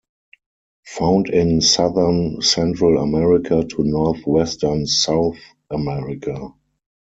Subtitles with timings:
[0.87, 5.37] Found in Southern Central America to northwestern South
[5.69, 6.55] America.